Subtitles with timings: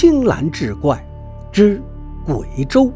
[0.00, 0.98] 青蓝志怪
[1.52, 1.78] 之
[2.24, 2.90] 鬼州。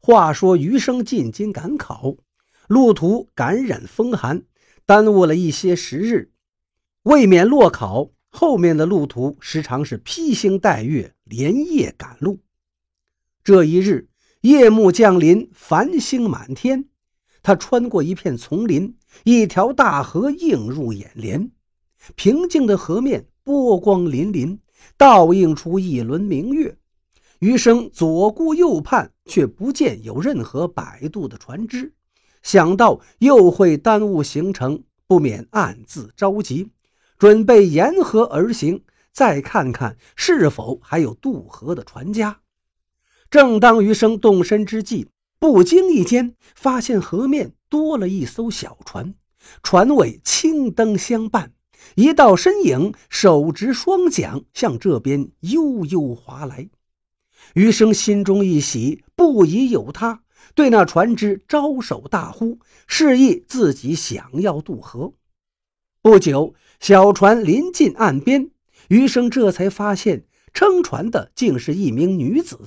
[0.00, 2.16] 话说余生进京赶考，
[2.66, 4.42] 路途感染风寒，
[4.86, 6.32] 耽误了一些时日，
[7.02, 8.12] 未免落考。
[8.30, 12.40] 后面的路途时常是披星戴月，连夜赶路。
[13.42, 14.08] 这一日，
[14.40, 16.86] 夜幕降临，繁星满天。
[17.44, 21.50] 他穿过一片丛林，一条大河映入眼帘。
[22.16, 24.58] 平静的河面，波光粼粼，
[24.96, 26.78] 倒映出一轮明月。
[27.40, 31.92] 余生左顾右盼，却不见有任何摆渡的船只。
[32.42, 36.70] 想到又会耽误行程，不免暗自着急。
[37.18, 42.40] 准备沿河而行，再看看是否还有渡河的船家。
[43.30, 45.08] 正当余生动身之际，
[45.44, 49.14] 不经意间发现河面多了一艘小船，
[49.62, 51.52] 船尾青灯相伴，
[51.96, 56.70] 一道身影手执双桨向这边悠悠划来。
[57.52, 60.22] 余生心中一喜，不疑有他，
[60.54, 65.12] 对那船只招手大呼，示意自己想要渡河。
[66.00, 68.50] 不久，小船临近岸边，
[68.88, 70.24] 余生这才发现
[70.54, 72.58] 撑船的竟是一名女子。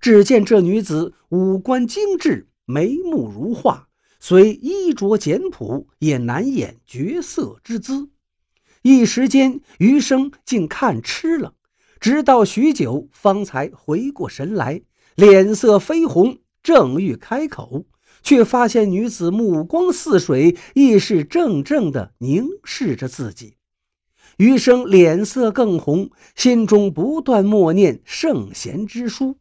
[0.00, 3.88] 只见这女子五官精致，眉目如画，
[4.20, 8.10] 虽衣着简朴，也难掩绝色之姿。
[8.82, 11.54] 一时间，余生竟看痴了，
[11.98, 14.82] 直到许久，方才回过神来，
[15.14, 17.86] 脸色绯红，正欲开口。
[18.20, 23.54] 却发现女子目光似水，意是怔怔地凝视着自己。
[24.38, 29.38] 余生脸色更红，心中不断默念圣贤之书：“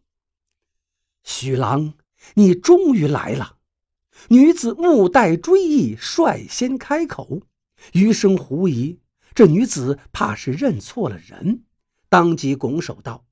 [1.28, 1.94] 许郎，
[2.36, 3.58] 你终于来了。”
[4.30, 7.42] 女子目带追忆，率先开口。
[7.92, 8.98] 余生狐疑，
[9.36, 11.64] 这女子怕是认错了人，
[12.08, 13.26] 当即拱手道：“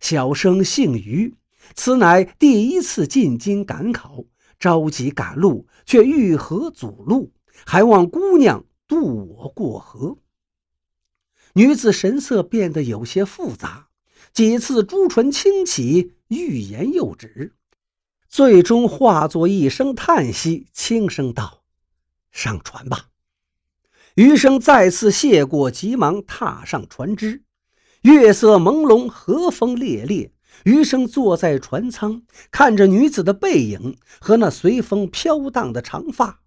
[0.00, 1.34] 小生姓余，
[1.74, 4.24] 此乃第一次进京赶考。”
[4.58, 7.30] 着急赶路，却遇河阻路，
[7.66, 10.16] 还望姑娘渡我过河。
[11.52, 13.85] 女子神色变得有些复杂，
[14.36, 17.54] 几次朱唇轻启，欲言又止，
[18.28, 21.62] 最终化作一声叹息，轻声道
[22.30, 23.06] ：“上船吧。”
[24.16, 27.44] 余生再次谢过，急忙踏上船只。
[28.02, 30.30] 月色朦胧，和风烈烈。
[30.64, 32.20] 余生坐在船舱，
[32.50, 36.42] 看着女子的背影和那随风飘荡的长发，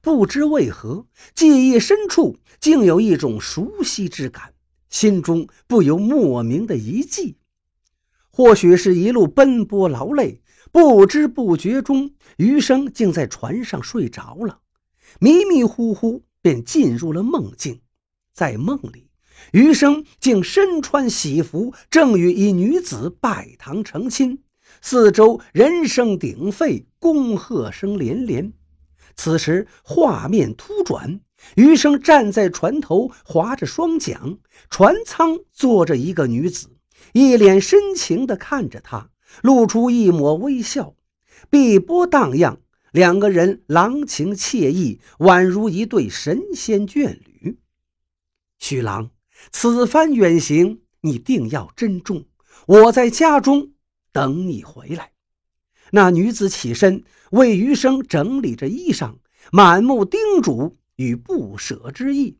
[0.00, 4.53] 不知为何，记忆深处竟有一种熟悉之感，
[4.94, 7.36] 心中不由莫名的一悸。
[8.30, 10.40] 或许是一路奔波劳累，
[10.70, 14.60] 不知不觉中，余生竟在船上睡着了，
[15.18, 17.80] 迷迷糊糊便进入了梦境，
[18.32, 19.10] 在梦里。
[19.52, 24.44] 余生竟身穿喜服，正与一女子拜堂成亲，
[24.80, 28.52] 四周人声鼎沸，恭贺声连连。
[29.16, 31.20] 此时画面突转，
[31.56, 34.38] 余生站在船头，划着双桨，
[34.70, 36.76] 船舱坐着一个女子，
[37.12, 39.10] 一脸深情地看着他，
[39.42, 40.94] 露出一抹微笑，
[41.50, 42.58] 碧波荡漾，
[42.92, 47.58] 两个人郎情妾意，宛如一对神仙眷侣。
[48.58, 49.10] 徐郎。
[49.50, 52.24] 此番远行，你定要珍重。
[52.66, 53.72] 我在家中
[54.10, 55.10] 等你回来。
[55.90, 59.16] 那女子起身为余生整理着衣裳，
[59.52, 62.38] 满目叮嘱与不舍之意。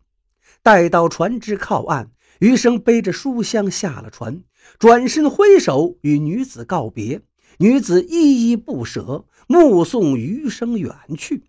[0.63, 2.11] 待到船只靠岸，
[2.41, 4.43] 余生背着书箱下了船，
[4.79, 7.23] 转身挥手与女子告别。
[7.59, 11.45] 女子依依不舍，目送余生远去。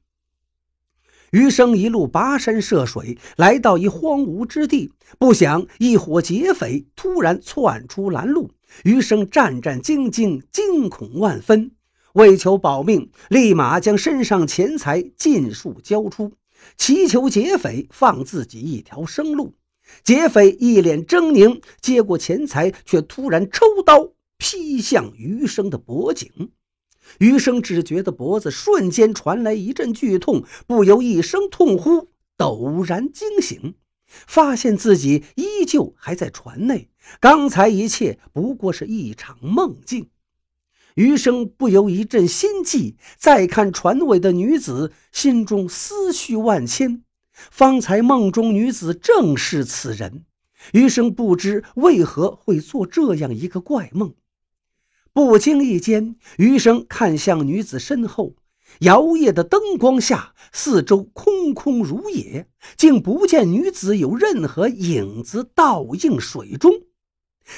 [1.32, 8.52] 余生一路跋山涉水，来到一荒芜之地，不想一伙劫匪突然窜出拦路。
[8.84, 11.72] 余生战战兢兢，惊恐万分，
[12.14, 16.34] 为求保命，立马将身上钱财尽数交出，
[16.78, 19.56] 祈求劫匪放自己一条生路。
[20.04, 26.52] 劫匪一脸狰狞，接过钱财，却突然抽刀劈向余生的脖颈。
[27.20, 33.76] 余生只觉得脖子瞬间传来一阵剧痛，不由一声痛呼，陡然惊醒，
[34.08, 36.90] 发现自己依旧还在船内，
[37.20, 40.10] 刚才一切不过是一场梦境。
[40.96, 47.04] 余生不由一阵心悸，再看船尾的女子，心中思绪万千。
[47.34, 50.24] 方才梦中女子正是此人，
[50.72, 54.14] 余生不知为何会做这样一个怪梦。
[55.12, 58.36] 不经意间，余生看向女子身后，
[58.80, 62.48] 摇曳的灯光下，四周空空如也，
[62.78, 66.72] 竟不见女子有任何影子倒映水中。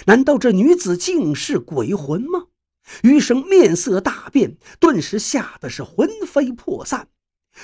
[0.07, 2.46] 难道这女子竟是鬼魂吗？
[3.03, 7.09] 余生面色大变，顿时吓得是魂飞魄散。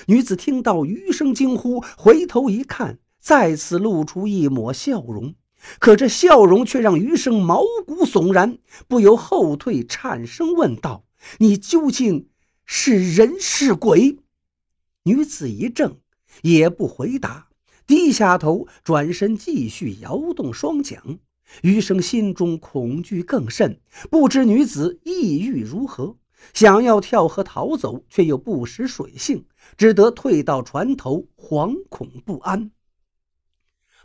[0.07, 5.35] 女子听到余生惊呼，回头一看，再次露出一抹笑容。
[5.79, 11.05] 可这笑容却让余生毛骨悚然，不由后退，颤声问道
[11.39, 12.27] ：“你究竟
[12.65, 14.19] 是人是鬼？”
[15.03, 15.99] 女子一怔，
[16.41, 17.47] 也不回答，
[17.87, 21.19] 低下头，转身继续摇动双桨。
[21.61, 23.79] 余生心中恐惧更甚，
[24.09, 26.17] 不知女子意欲如何，
[26.53, 29.45] 想要跳河逃走，却又不识水性，
[29.77, 32.71] 只得退到船头，惶恐不安。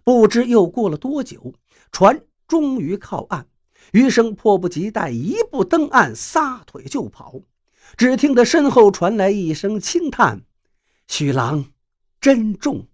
[0.05, 1.55] 不知又过了多久，
[1.91, 3.47] 船终于靠岸，
[3.93, 7.41] 余生迫不及待，一步登岸，撒腿就跑。
[7.97, 10.43] 只听得身后传来一声轻叹
[11.09, 11.73] ：“许郎，
[12.21, 12.87] 珍重。”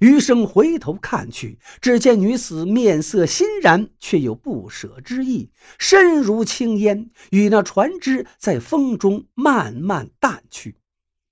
[0.00, 10.76] 余生回头看去，只见女子面色欣然，却有不舍之意，身如轻烟，与那船只在风中慢慢淡去。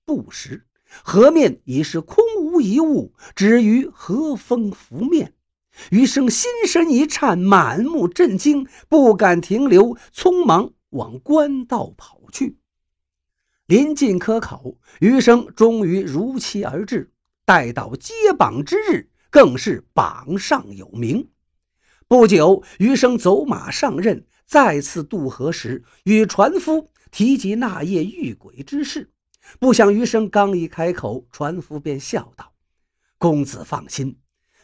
[0.05, 0.65] 不时，
[1.03, 5.33] 河面已是空无一物，只余和风拂面。
[5.91, 12.57] 余生心神一颤，满目震惊，不敢停留，匆忙往官道跑去。
[13.67, 17.11] 临近科考，余生终于如期而至。
[17.47, 21.29] 待到揭榜之日，更是榜上有名。
[22.05, 29.13] 不久，余生走马上任，再次渡河时，与船夫提及那夜遇鬼之事。
[29.61, 32.51] 不想余生刚一开口，船夫便笑道
[33.17, 34.19] ：“公子放心，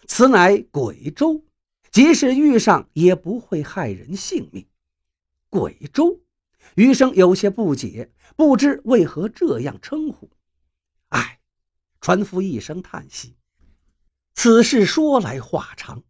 [0.06, 1.46] 此乃鬼舟，
[1.90, 4.68] 即使遇上也不会害人性命。”
[5.50, 6.20] 鬼舟，
[6.76, 10.30] 余生有些不解，不知为何这样称呼。
[12.04, 13.36] 船夫一声叹息
[14.36, 16.04] ：“此事说来话长。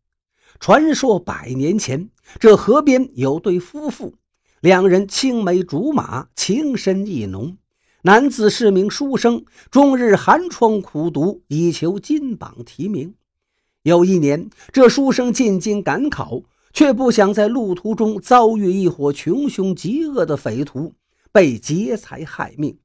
[0.60, 2.10] 传说百年前，
[2.40, 4.16] 这河边有对夫妇，
[4.60, 7.60] 两人青梅竹马，情深意浓。
[8.02, 13.14] 男子是名书生，终日寒窗苦读，以求金榜题名。
[13.84, 16.42] 有一年，这书生进京赶考，
[16.74, 20.96] 却不想在路途中遭遇一伙穷凶极恶的匪徒，
[21.32, 22.80] 被劫财害命。”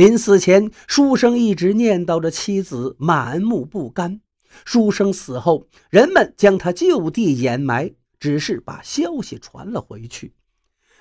[0.00, 4.22] 临死前，书生一直念叨着妻子，满目不甘。
[4.64, 10.32] 书生死后，人们将他就地掩埋，只是把消息传了回去。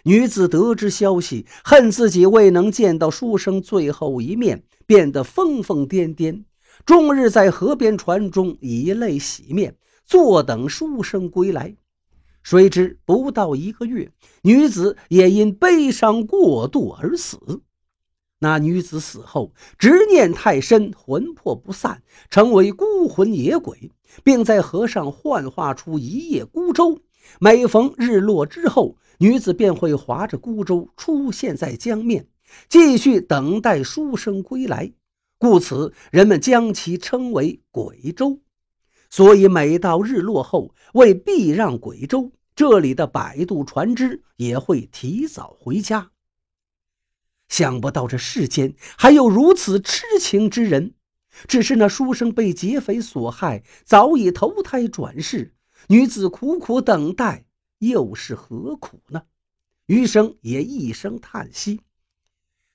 [0.04, 6.44] 女子得知消息，恨自己未能见到书生最后一面，变得疯疯癫癫，
[6.86, 11.74] 终日在河边船中以泪洗面，坐等书生归来。
[12.44, 14.12] 谁知不到一个月，
[14.42, 17.62] 女子也因悲伤过度而死。
[18.40, 23.92] 那女子死后，执念太深，魂魄不散，成为孤魂野鬼，
[24.24, 27.00] 并在河上幻化出一叶孤舟。
[27.40, 32.28] 每逢日落之后，女子便会划着孤舟出现在江面，
[32.70, 34.94] 继续等待书生归来。
[35.38, 38.40] 故此，人们将其称为鬼舟。
[39.10, 46.12] 所以，每到日落后，为避让鬼舟，这里的摆渡船只也会提早回家。
[47.50, 50.94] 想不到这世间还有如此痴情之人，
[51.48, 55.56] 只是那书生被劫匪所害，早已投胎转世。
[55.88, 57.46] 女子苦苦等待，
[57.80, 59.24] 又是何苦呢？
[59.88, 61.82] 余生也一声叹息。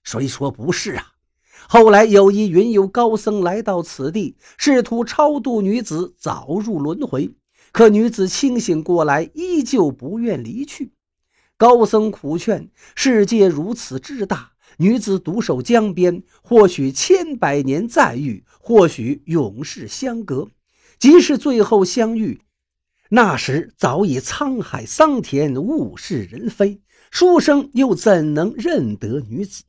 [0.02, 1.12] 谁说不是啊？
[1.68, 7.36] 后来有一云游高僧来到此地，试图超度女子早入轮回，
[7.72, 10.92] 可女子清醒过来，依旧不愿离去。
[11.56, 14.53] 高僧苦劝：世界如此之大。
[14.78, 20.48] 女子独守江边，或许千百年再遇，或许永世相隔。
[20.98, 22.40] 即使最后相遇，
[23.10, 26.80] 那时早已沧海桑田，物是人非。
[27.10, 29.64] 书生又怎能认得女子？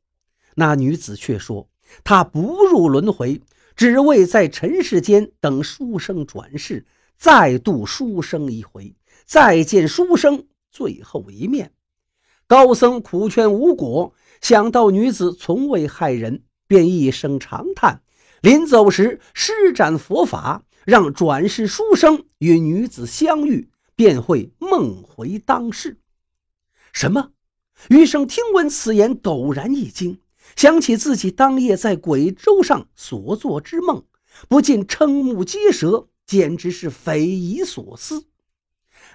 [0.55, 1.67] 那女子却说
[2.03, 3.41] ：“她不入轮回，
[3.75, 6.85] 只为在尘世间等书生转世，
[7.17, 8.95] 再度书生一回，
[9.25, 11.71] 再见书生最后一面。”
[12.47, 14.13] 高僧苦劝无果。
[14.41, 18.01] 想到女子从未害人，便一声长叹。
[18.41, 25.97] 临走时施展佛法，让转世书生与女子相遇，便会梦回当世。
[26.93, 27.31] 什么？
[27.89, 30.19] 余生听闻此言，陡然一惊，
[30.55, 34.05] 想起自己当夜在鬼舟上所做之梦，
[34.47, 38.27] 不禁瞠目结舌，简直是匪夷所思。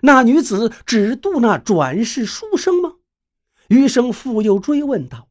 [0.03, 2.95] 那女子只渡那转世书生吗？
[3.71, 5.29] 余生复又追问道：“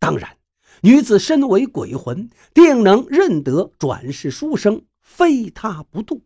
[0.00, 0.38] 当然，
[0.80, 6.22] 女子身为鬼魂，定能认得转世书生，非他不渡。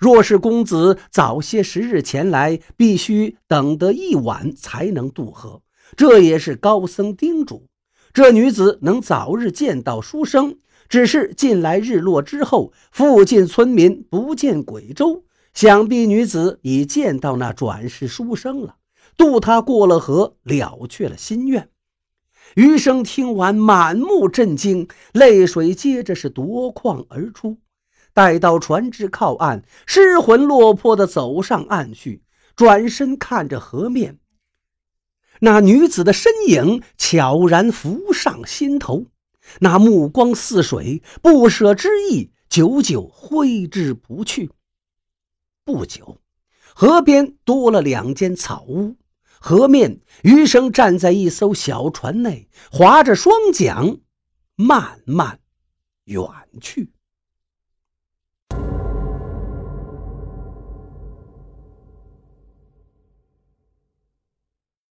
[0.00, 5.62] 若是公子早些时日前来，必须等得一晚才能渡河。
[5.96, 7.68] 这也是高僧叮嘱，
[8.12, 10.58] 这女子能早日见到书生。
[10.88, 18.76] 只是近来日落之后，附近村民不见鬼舟，想必女子已见到那转世书生了，
[19.16, 21.70] 渡他过了河，了却了心愿。
[22.54, 27.58] 余生听完，满目震惊，泪水接着是夺眶而出。
[28.12, 32.22] 待到船只靠岸，失魂落魄地走上岸去，
[32.54, 34.18] 转身看着河面，
[35.40, 39.06] 那女子的身影悄然浮上心头，
[39.60, 44.50] 那目光似水，不舍之意久久挥之不去。
[45.62, 46.18] 不久，
[46.74, 48.96] 河边多了两间草屋，
[49.40, 54.00] 河面余生站在一艘小船内，划着双桨，
[54.56, 55.40] 慢慢
[56.04, 56.24] 远
[56.60, 56.92] 去。